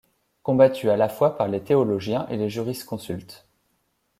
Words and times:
Combattu 0.41 0.89
à 0.89 0.97
la 0.97 1.07
fois 1.09 1.37
par 1.37 1.47
les 1.47 1.61
théologiens 1.63 2.25
et 2.29 2.35
les 2.35 2.49
jurisconsultes. 2.49 3.47